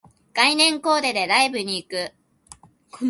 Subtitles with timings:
[0.33, 2.15] 概念コーデでライブに行く